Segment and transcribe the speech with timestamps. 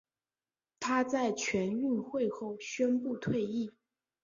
[0.79, 3.71] 她在全运会后宣布退役。